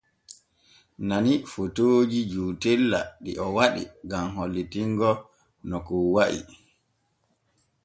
[1.07, 5.09] Nani fotooji jootela ɗi o waɗi gam hollitingo
[5.69, 6.39] no kon wa’i.